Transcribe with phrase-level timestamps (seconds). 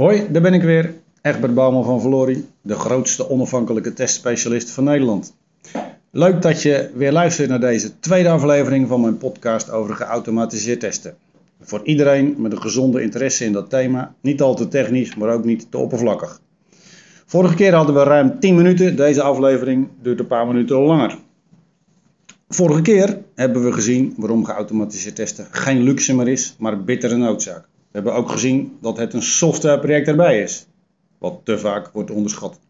[0.00, 0.94] Hoi, daar ben ik weer.
[1.22, 5.34] Egbert Bouwman van Vlori, de grootste onafhankelijke testspecialist van Nederland.
[6.10, 11.16] Leuk dat je weer luistert naar deze tweede aflevering van mijn podcast over geautomatiseerd testen.
[11.60, 15.44] Voor iedereen met een gezonde interesse in dat thema, niet al te technisch, maar ook
[15.44, 16.40] niet te oppervlakkig.
[17.26, 21.18] Vorige keer hadden we ruim 10 minuten, deze aflevering duurt een paar minuten langer.
[22.48, 27.69] Vorige keer hebben we gezien waarom geautomatiseerd testen geen luxe meer is, maar bittere noodzaak.
[27.90, 30.66] We hebben ook gezien dat het een softwareproject erbij is,
[31.18, 32.60] wat te vaak wordt onderschat.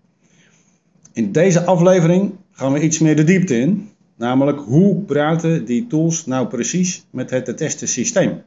[1.13, 6.27] In deze aflevering gaan we iets meer de diepte in, namelijk hoe praten die tools
[6.27, 8.43] nou precies met het te testen systeem.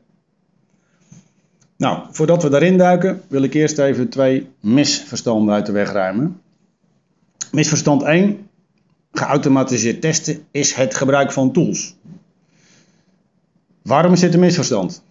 [1.78, 6.42] Nou, voordat we daarin duiken, wil ik eerst even twee misverstanden uit de weg ruimen.
[7.52, 8.48] Misverstand 1.
[9.12, 11.96] Geautomatiseerd testen is het gebruik van tools.
[13.82, 15.04] Waarom is dit een misverstand?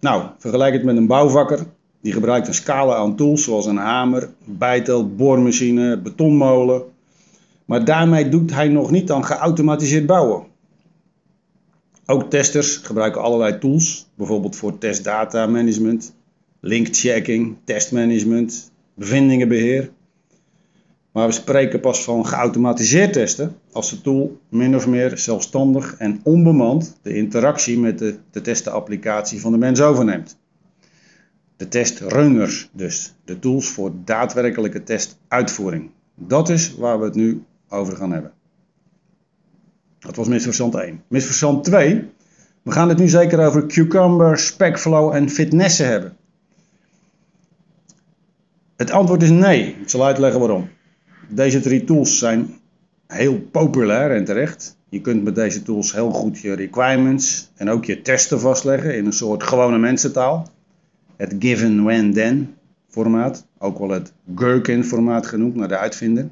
[0.00, 1.66] Nou, vergelijk het met een bouwvakker.
[2.00, 6.82] Die gebruikt een scala aan tools zoals een hamer, bijtel, boormachine, betonmolen.
[7.64, 10.46] Maar daarmee doet hij nog niet aan geautomatiseerd bouwen.
[12.06, 16.14] Ook testers gebruiken allerlei tools, bijvoorbeeld voor testdata management,
[16.60, 19.90] linkchecking, testmanagement, bevindingenbeheer.
[21.18, 26.20] Maar we spreken pas van geautomatiseerd testen als de tool min of meer zelfstandig en
[26.22, 30.38] onbemand de interactie met de te testen applicatie van de mens overneemt.
[31.56, 35.90] De testrunners dus, de tools voor daadwerkelijke testuitvoering.
[36.14, 38.32] Dat is waar we het nu over gaan hebben.
[39.98, 41.02] Dat was misverstand 1.
[41.08, 42.10] Misverstand 2.
[42.62, 46.16] We gaan het nu zeker over Cucumber, Specflow en Fitnessen hebben.
[48.76, 49.76] Het antwoord is nee.
[49.80, 50.76] Ik zal uitleggen waarom.
[51.28, 52.54] Deze drie tools zijn
[53.06, 54.76] heel populair en terecht.
[54.88, 59.06] Je kunt met deze tools heel goed je requirements en ook je testen vastleggen in
[59.06, 60.48] een soort gewone mensentaal.
[61.16, 62.54] Het given, when, then
[62.88, 66.28] formaat, ook wel het Gherkin formaat genoemd naar de uitvinder.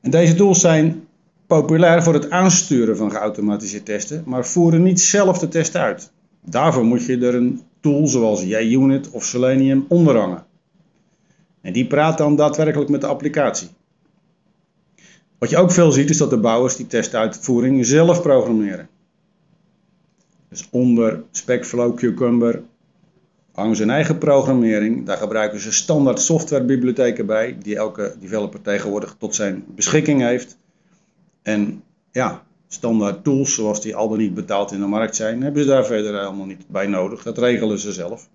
[0.00, 1.06] En deze tools zijn
[1.46, 6.10] populair voor het aansturen van geautomatiseerde testen, maar voeren niet zelf de test uit.
[6.44, 10.46] Daarvoor moet je er een tool zoals JUnit of Selenium onderhangen.
[11.68, 13.68] En die praat dan daadwerkelijk met de applicatie.
[15.38, 18.88] Wat je ook veel ziet is dat de bouwers die testuitvoering zelf programmeren.
[20.48, 22.62] Dus onder Specflow, Cucumber
[23.52, 25.06] hangen ze een eigen programmering.
[25.06, 30.58] Daar gebruiken ze standaard softwarebibliotheken bij, die elke developer tegenwoordig tot zijn beschikking heeft.
[31.42, 35.62] En ja, standaard tools, zoals die al dan niet betaald in de markt zijn, hebben
[35.62, 37.22] ze daar verder helemaal niet bij nodig.
[37.22, 38.28] Dat regelen ze zelf.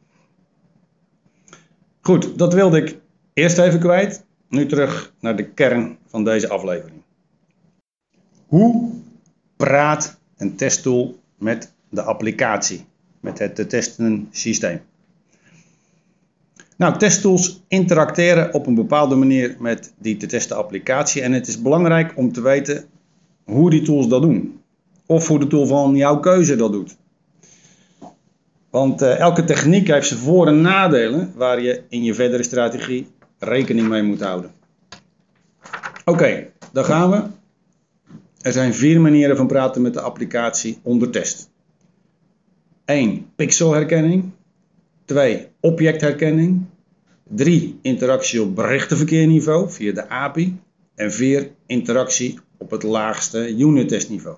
[2.02, 3.02] Goed, dat wilde ik
[3.34, 7.02] Eerst even kwijt, nu terug naar de kern van deze aflevering.
[8.48, 8.92] Hoe
[9.56, 12.86] praat een testtool met de applicatie,
[13.20, 14.82] met het te testen systeem?
[16.78, 21.62] Nou, testtools interacteren op een bepaalde manier met die te testen applicatie en het is
[21.62, 22.86] belangrijk om te weten
[23.44, 24.62] hoe die tools dat doen.
[25.06, 26.98] Of hoe de tool van jouw keuze dat doet.
[28.70, 33.08] Want uh, elke techniek heeft zijn voor- en nadelen waar je in je verdere strategie
[33.44, 34.52] rekening mee moet houden.
[36.06, 37.24] Oké, okay, daar gaan we.
[38.42, 41.50] Er zijn vier manieren van praten met de applicatie onder test.
[42.86, 43.26] 1.
[43.36, 44.32] Pixelherkenning.
[45.06, 45.48] 2.
[45.60, 46.66] Objectherkenning.
[47.24, 47.80] 3.
[47.82, 50.60] Interactie op berichtenverkeerniveau via de API.
[50.96, 51.52] En 4.
[51.66, 54.38] Interactie op het laagste unit testniveau.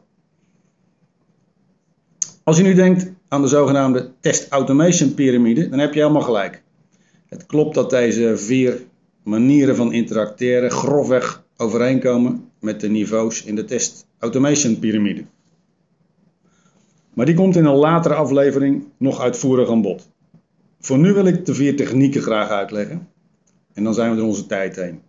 [2.44, 6.64] Als je nu denkt aan de zogenaamde test automation piramide, dan heb je helemaal gelijk.
[7.30, 8.82] Het klopt dat deze vier
[9.25, 15.25] manieren van interacteren grofweg overeenkomen met de niveaus in de test automation piramide.
[17.13, 20.09] Maar die komt in een latere aflevering nog uitvoerig aan bod.
[20.80, 23.08] Voor nu wil ik de vier technieken graag uitleggen
[23.74, 25.02] en dan zijn we er onze tijd heen.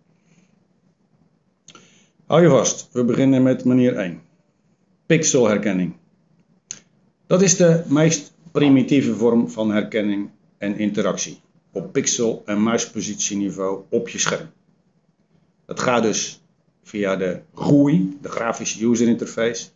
[2.25, 4.21] Hou je vast, we beginnen met manier 1.
[5.05, 5.93] Pixelherkenning.
[7.27, 11.39] Dat is de meest primitieve vorm van herkenning en interactie
[11.77, 14.49] op pixel- en muispositieniveau op je scherm.
[15.65, 16.41] Dat gaat dus
[16.83, 19.67] via de GUI, de grafische user interface.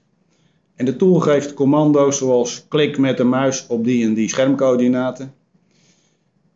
[0.75, 5.33] En de tool geeft commando's zoals klik met de muis op die en die schermcoördinaten.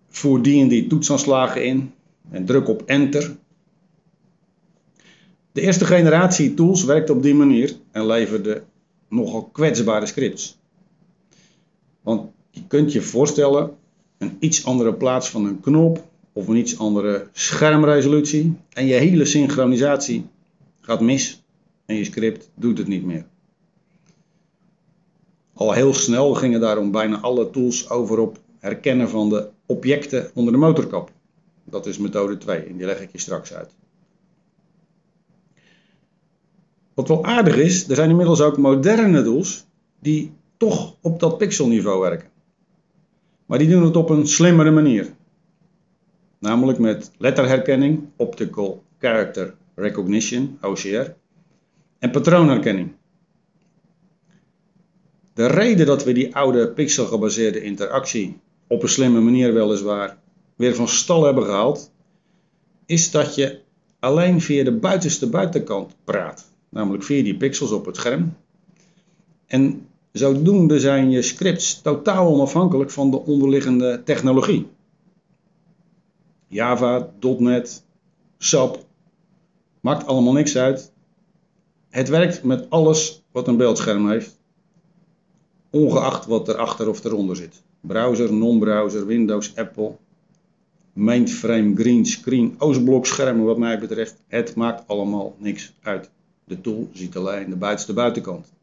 [0.09, 1.93] Voer die en die toetsaanslagen in
[2.31, 3.35] en druk op enter.
[5.51, 8.63] De eerste generatie tools werkt op die manier en leverde
[9.09, 10.57] nogal kwetsbare scripts.
[12.01, 13.77] Want je kunt je voorstellen
[14.25, 19.25] een iets andere plaats van een knop of een iets andere schermresolutie en je hele
[19.25, 20.25] synchronisatie
[20.81, 21.43] gaat mis
[21.85, 23.25] en je script doet het niet meer.
[25.53, 30.53] Al heel snel gingen daarom bijna alle tools over op herkennen van de objecten onder
[30.53, 31.11] de motorkap.
[31.63, 33.71] Dat is methode 2 en die leg ik je straks uit.
[36.93, 39.65] Wat wel aardig is, er zijn inmiddels ook moderne tools
[39.99, 42.29] die toch op dat pixelniveau werken.
[43.45, 45.13] Maar die doen het op een slimmere manier.
[46.39, 51.13] Namelijk met letterherkenning, Optical Character Recognition, OCR,
[51.99, 52.91] en patroonherkenning.
[55.33, 60.17] De reden dat we die oude pixelgebaseerde interactie op een slimme manier weliswaar
[60.55, 61.91] weer van stal hebben gehaald,
[62.85, 63.59] is dat je
[63.99, 68.37] alleen via de buitenste buitenkant praat, namelijk via die pixels op het scherm.
[69.45, 74.67] En zodoende zijn je scripts totaal onafhankelijk van de onderliggende technologie.
[76.47, 77.83] Java, .NET,
[78.37, 78.85] SAP,
[79.81, 80.91] maakt allemaal niks uit.
[81.89, 84.39] Het werkt met alles wat een beeldscherm heeft,
[85.69, 87.63] ongeacht wat erachter of eronder zit.
[87.81, 89.95] Browser, non-browser, Windows, Apple,
[90.93, 94.15] mainframe, green screen, Oostblok schermen wat mij betreft.
[94.27, 96.09] Het maakt allemaal niks uit.
[96.43, 98.53] De tool ziet alleen de buitenste buitenkant.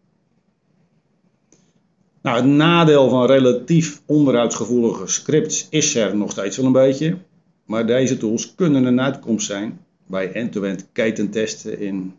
[2.22, 7.18] Nou, het nadeel van relatief onderhoudsgevoelige scripts is er nog steeds wel een beetje.
[7.66, 12.14] Maar deze tools kunnen een uitkomst zijn bij end-to-end ketentesten in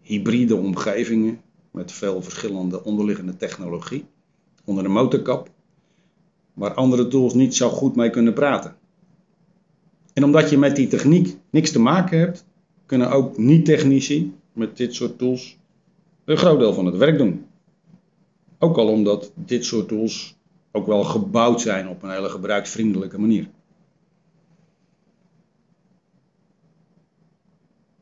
[0.00, 1.40] hybride omgevingen
[1.70, 4.04] met veel verschillende onderliggende technologie
[4.64, 5.50] onder de motorkap,
[6.54, 8.76] waar andere tools niet zo goed mee kunnen praten.
[10.12, 12.44] En omdat je met die techniek niks te maken hebt,
[12.86, 15.56] kunnen ook niet-technici met dit soort tools
[16.24, 17.46] een groot deel van het werk doen.
[18.58, 20.36] Ook al omdat dit soort tools
[20.72, 23.48] ook wel gebouwd zijn op een hele gebruiksvriendelijke manier.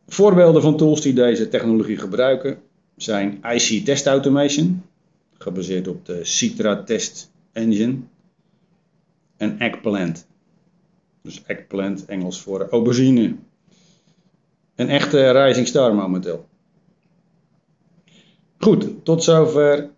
[0.06, 2.58] Voorbeelden van tools die deze technologie gebruiken
[2.96, 4.82] zijn IC Test Automation,
[5.38, 7.98] gebaseerd op de Citra Test Engine,
[9.36, 10.26] en Eggplant.
[11.22, 13.36] Dus Eggplant, Engels voor aubergine.
[14.74, 16.46] Een echte Rising Star momenteel.
[18.58, 19.90] Goed, tot zover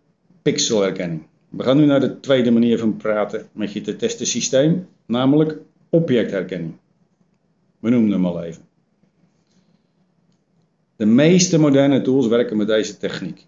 [0.49, 1.23] pixelherkenning.
[1.49, 5.59] We gaan nu naar de tweede manier van praten met je te testen systeem, namelijk
[5.91, 6.73] objectherkenning.
[7.79, 8.63] We noemen hem al even.
[10.97, 13.47] De meeste moderne tools werken met deze techniek.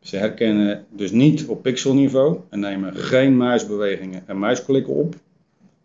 [0.00, 5.14] Ze herkennen dus niet op pixelniveau en nemen geen muisbewegingen en muisklikken op,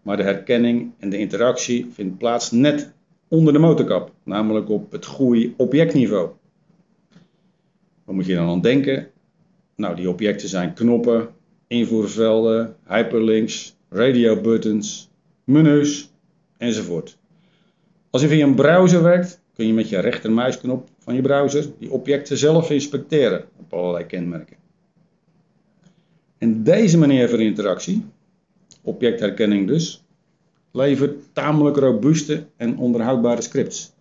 [0.01, 2.91] maar de herkenning en de interactie vindt plaats net
[3.27, 6.29] onder de motorkap, namelijk op het goede objectniveau.
[8.03, 9.10] Wat moet je dan aan denken?
[9.81, 11.29] Nou, die objecten zijn knoppen,
[11.67, 15.09] invoervelden, hyperlinks, radio buttons,
[15.43, 16.11] menus
[16.57, 17.17] enzovoort.
[18.09, 21.91] Als je via een browser werkt, kun je met je rechtermuisknop van je browser die
[21.91, 24.57] objecten zelf inspecteren op allerlei kenmerken.
[26.37, 28.05] En deze manier van interactie,
[28.81, 30.03] objectherkenning dus,
[30.71, 33.93] levert tamelijk robuuste en onderhoudbare scripts.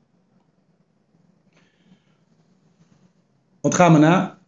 [3.61, 4.40] Wat gaan we na?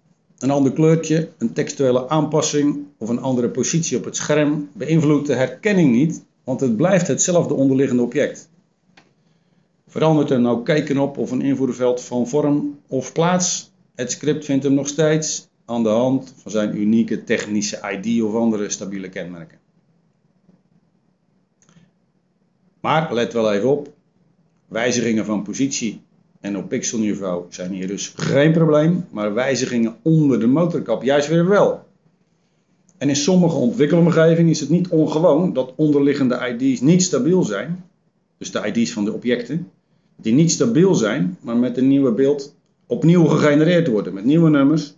[0.42, 5.34] Een ander kleurtje, een textuele aanpassing of een andere positie op het scherm beïnvloedt de
[5.34, 8.48] herkenning niet, want het blijft hetzelfde onderliggende object.
[9.86, 13.72] Verandert er nou kijken op of een invoerveld van vorm of plaats?
[13.94, 18.34] Het script vindt hem nog steeds aan de hand van zijn unieke technische ID of
[18.34, 19.58] andere stabiele kenmerken.
[22.80, 23.92] Maar let wel even op,
[24.68, 26.00] wijzigingen van positie
[26.42, 31.48] en op pixelniveau zijn hier dus geen probleem, maar wijzigingen onder de motorkap juist weer
[31.48, 31.84] wel.
[32.98, 37.84] En in sommige ontwikkelomgevingen is het niet ongewoon dat onderliggende ID's niet stabiel zijn,
[38.38, 39.70] dus de ID's van de objecten,
[40.16, 42.56] die niet stabiel zijn, maar met een nieuwe beeld
[42.86, 44.94] opnieuw gegenereerd worden met nieuwe nummers.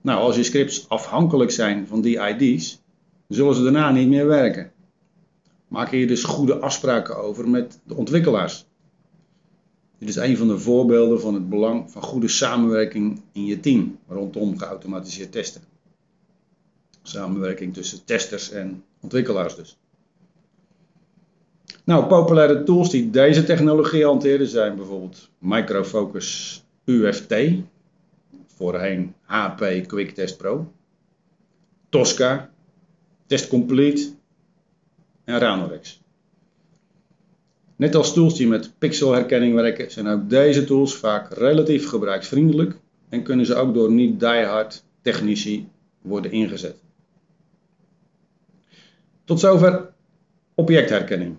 [0.00, 2.82] Nou, als je scripts afhankelijk zijn van die ID's,
[3.28, 4.70] zullen ze daarna niet meer werken.
[5.68, 8.66] Maak hier dus goede afspraken over met de ontwikkelaars.
[9.98, 13.98] Dit is een van de voorbeelden van het belang van goede samenwerking in je team
[14.08, 15.62] rondom geautomatiseerd testen.
[17.02, 19.78] Samenwerking tussen testers en ontwikkelaars dus.
[21.84, 27.34] Nou, populaire tools die deze technologie hanteren zijn bijvoorbeeld Microfocus UFT,
[28.46, 30.72] voorheen HP Quick Test Pro,
[31.88, 32.50] Tosca,
[33.26, 34.10] Test Complete
[35.24, 36.00] en Ranorex.
[37.76, 42.76] Net als tools die met pixelherkenning werken, zijn ook deze tools vaak relatief gebruiksvriendelijk
[43.08, 45.68] en kunnen ze ook door niet-diehard technici
[46.02, 46.76] worden ingezet.
[49.24, 49.92] Tot zover
[50.54, 51.36] objectherkenning.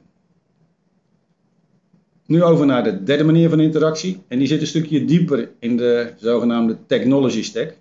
[2.26, 4.24] Nu over naar de derde manier van interactie.
[4.28, 7.78] En die zit een stukje dieper in de zogenaamde technology stack.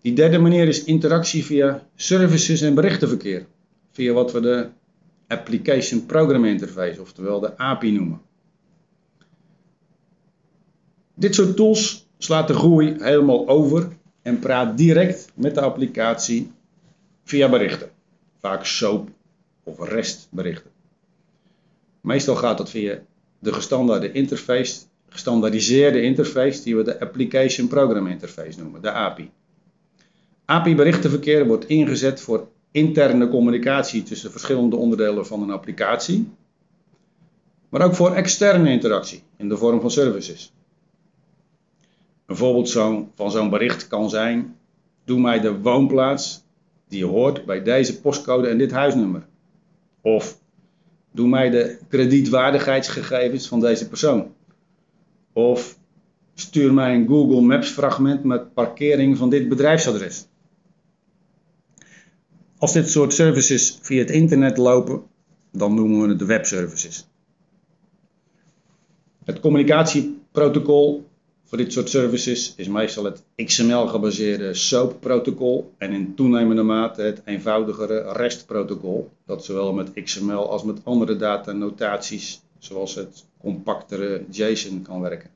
[0.00, 3.46] Die derde manier is interactie via services en berichtenverkeer.
[3.92, 4.68] Via wat we de
[5.30, 8.20] Application Program Interface, oftewel de API noemen.
[11.14, 13.88] Dit soort tools slaat de GUI helemaal over
[14.22, 16.52] en praat direct met de applicatie
[17.24, 17.90] via berichten.
[18.38, 19.08] Vaak SOAP
[19.62, 20.70] of REST berichten.
[22.00, 23.02] Meestal gaat dat via
[23.38, 29.30] de gestandaarde interface, gestandaardiseerde interface die we de Application Program Interface noemen, de API.
[30.44, 36.28] API-berichtenverkeer wordt ingezet voor interne communicatie tussen verschillende onderdelen van een applicatie,
[37.68, 40.52] maar ook voor externe interactie in de vorm van services.
[42.26, 42.70] Een voorbeeld
[43.14, 44.56] van zo'n bericht kan zijn:
[45.04, 46.44] Doe mij de woonplaats
[46.88, 49.26] die hoort bij deze postcode en dit huisnummer.
[50.00, 50.38] Of
[51.12, 54.34] doe mij de kredietwaardigheidsgegevens van deze persoon.
[55.32, 55.78] Of
[56.34, 60.26] stuur mij een Google Maps fragment met parkering van dit bedrijfsadres.
[62.60, 65.02] Als dit soort services via het internet lopen,
[65.52, 67.06] dan noemen we het de webservices.
[69.24, 71.08] Het communicatieprotocol
[71.44, 78.12] voor dit soort services is meestal het XML-gebaseerde SOAP-protocol en in toenemende mate het eenvoudigere
[78.12, 85.30] REST-protocol, dat zowel met XML als met andere datanotaties, zoals het compactere JSON, kan werken.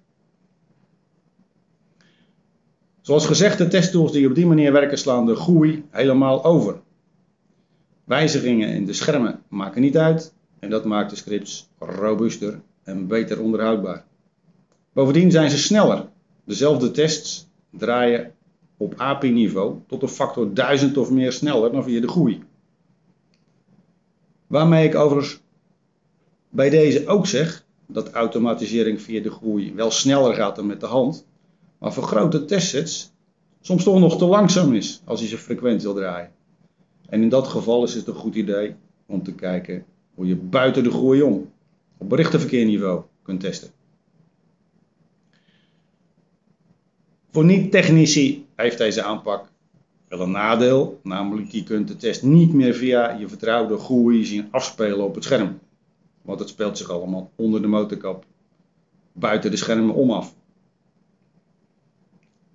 [3.00, 6.82] Zoals gezegd, de testtools die op die manier werken slaan de GUI helemaal over.
[8.04, 13.40] Wijzigingen in de schermen maken niet uit en dat maakt de scripts robuuster en beter
[13.40, 14.04] onderhoudbaar.
[14.92, 16.08] Bovendien zijn ze sneller.
[16.44, 18.32] Dezelfde tests draaien
[18.76, 22.42] op API-niveau tot een factor 1000 of meer sneller dan via de GUI.
[24.46, 25.40] Waarmee ik overigens
[26.48, 30.86] bij deze ook zeg dat automatisering via de GUI wel sneller gaat dan met de
[30.86, 31.26] hand,
[31.78, 33.12] maar voor grote testsets
[33.60, 36.30] soms toch nog te langzaam is als je ze frequent wil draaien.
[37.14, 38.74] En in dat geval is het een goed idee
[39.06, 41.52] om te kijken hoe je buiten de GUI om
[41.98, 43.70] op berichtenverkeerniveau kunt testen.
[47.30, 49.48] Voor niet-technici heeft deze aanpak
[50.08, 54.48] wel een nadeel, namelijk je kunt de test niet meer via je vertrouwde GUI zien
[54.50, 55.58] afspelen op het scherm.
[56.22, 58.24] Want het speelt zich allemaal onder de motorkap,
[59.12, 60.34] buiten de schermen om af.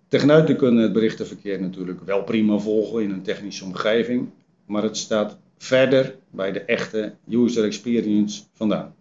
[0.08, 4.30] Techneuten kunnen het berichtenverkeer natuurlijk wel prima volgen in een technische omgeving,
[4.70, 8.96] maar het staat verder bij de echte user experience vandaan.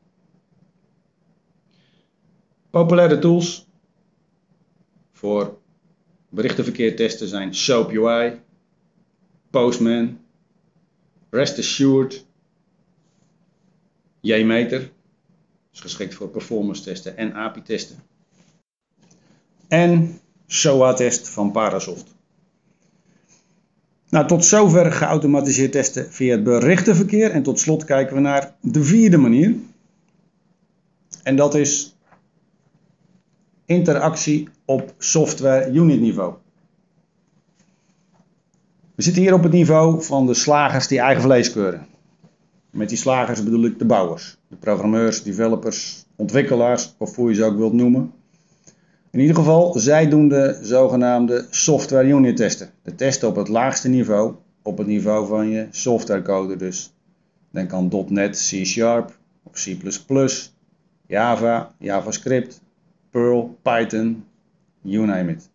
[2.71, 3.67] Populaire tools
[5.13, 5.59] voor
[6.29, 8.41] Berichtenverkeer testen zijn SOAP UI,
[9.51, 10.21] Postman,
[11.31, 12.27] Rest Assured,
[14.21, 14.91] JMeter,
[15.73, 18.03] is geschikt voor performance testen en API testen.
[19.69, 22.18] En SOA-test van Parasoft.
[24.11, 27.31] Nou, tot zover geautomatiseerd testen via het berichtenverkeer.
[27.31, 29.55] En tot slot kijken we naar de vierde manier.
[31.23, 31.97] En dat is
[33.65, 36.35] interactie op software unit niveau.
[38.95, 41.87] We zitten hier op het niveau van de slagers die eigen vlees keuren.
[42.71, 47.45] Met die slagers bedoel ik de bouwers, de programmeurs, developers, ontwikkelaars of hoe je ze
[47.45, 48.13] ook wilt noemen.
[49.11, 52.71] In ieder geval, zij doen de zogenaamde software unit testen.
[52.83, 56.93] De testen op het laagste niveau, op het niveau van je softwarecode dus.
[57.51, 59.77] Denk aan .NET, C Sharp of C++,
[61.07, 62.61] Java, JavaScript,
[63.11, 64.25] Perl, Python,
[64.83, 65.51] you name it.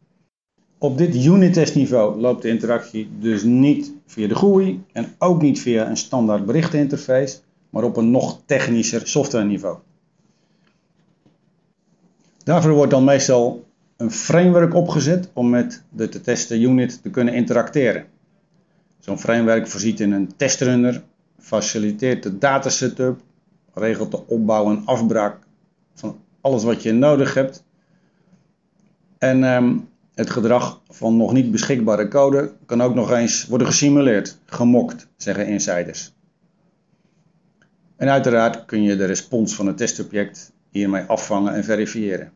[0.78, 5.42] Op dit unit test niveau loopt de interactie dus niet via de GUI en ook
[5.42, 7.38] niet via een standaard berichteninterface,
[7.70, 9.78] maar op een nog technischer software niveau.
[12.44, 13.66] Daarvoor wordt dan meestal
[13.98, 18.06] een framework opgezet om met de te testen unit te kunnen interacteren.
[19.00, 21.04] Zo'n framework voorziet in een testrunner,
[21.40, 23.22] faciliteert de data setup,
[23.74, 25.38] regelt de opbouw en afbraak
[25.94, 27.64] van alles wat je nodig hebt.
[29.18, 29.78] En ehm,
[30.14, 35.48] het gedrag van nog niet beschikbare code kan ook nog eens worden gesimuleerd, gemokt, zeggen
[35.48, 36.14] insiders.
[37.96, 42.32] En uiteraard kun je de respons van het testobject hiermee afvangen en verifiëren.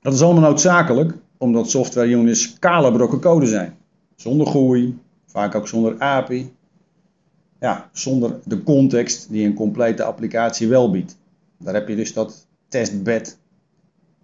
[0.00, 3.76] Dat is allemaal noodzakelijk omdat software units kale brokken code zijn.
[4.16, 6.52] Zonder GUI, vaak ook zonder API.
[7.60, 11.18] Ja, zonder de context die een complete applicatie wel biedt.
[11.58, 13.38] Daar heb je dus dat testbed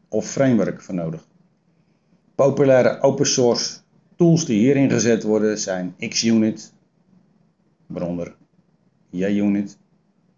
[0.09, 1.27] of framework voor nodig.
[2.35, 3.79] Populaire open source
[4.17, 6.73] tools die hier ingezet worden zijn XUnit,
[7.87, 8.35] waaronder
[9.11, 9.79] JUnit,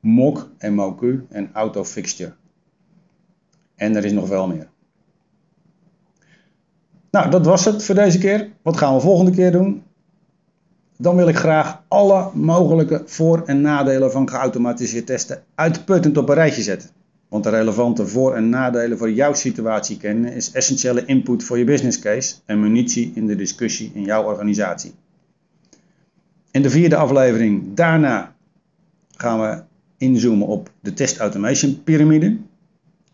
[0.00, 2.32] Mock en MoQ en AutoFixture.
[3.74, 4.68] En er is nog wel meer.
[7.10, 8.50] Nou, dat was het voor deze keer.
[8.62, 9.82] Wat gaan we volgende keer doen?
[11.00, 16.34] dan wil ik graag alle mogelijke voor- en nadelen van geautomatiseerd testen uitputtend op een
[16.34, 16.90] rijtje zetten.
[17.28, 21.64] Want de relevante voor- en nadelen voor jouw situatie kennen is essentiële input voor je
[21.64, 24.94] business case en munitie in de discussie in jouw organisatie.
[26.50, 28.34] In de vierde aflevering daarna
[29.16, 29.62] gaan we
[30.00, 32.36] inzoomen op de test automation piramide.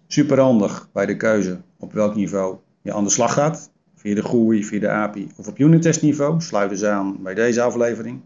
[0.07, 3.71] Super handig bij de keuze op welk niveau je aan de slag gaat.
[3.95, 6.41] Via de GUI, via de API of op unit testniveau.
[6.41, 8.21] Sluit dus aan bij deze aflevering.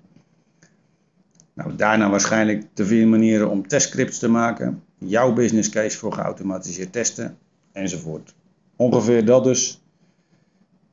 [1.55, 4.83] Nou, daarna waarschijnlijk de vier manieren om testscripts te maken.
[4.99, 7.39] Jouw business case voor geautomatiseerd testen
[7.73, 8.35] enzovoort.
[8.77, 9.83] Ongeveer dat dus.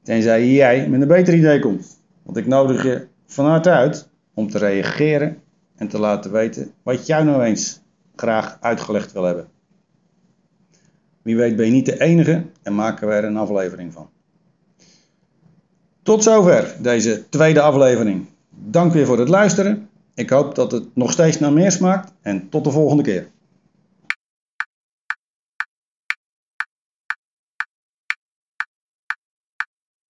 [0.03, 1.99] Tenzij jij met een beter idee komt.
[2.23, 5.41] Want ik nodig je van harte uit om te reageren
[5.77, 7.79] en te laten weten wat jij nou eens
[8.15, 9.47] graag uitgelegd wil hebben.
[11.21, 14.09] Wie weet ben je niet de enige en maken we er een aflevering van.
[16.03, 18.25] Tot zover deze tweede aflevering.
[18.49, 19.89] Dank weer voor het luisteren.
[20.13, 23.27] Ik hoop dat het nog steeds naar meer smaakt en tot de volgende keer.